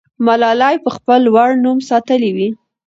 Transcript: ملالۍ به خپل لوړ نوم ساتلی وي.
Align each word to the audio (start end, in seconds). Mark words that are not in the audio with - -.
ملالۍ 0.25 0.75
به 0.83 0.89
خپل 0.97 1.19
لوړ 1.27 1.49
نوم 1.63 1.77
ساتلی 1.89 2.31
وي. 2.35 2.49